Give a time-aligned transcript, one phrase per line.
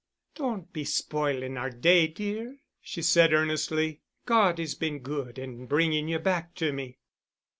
[0.33, 4.01] "Don't be spoiling our day, dear," she said earnestly.
[4.25, 6.97] "God has been good in bringing you back to me.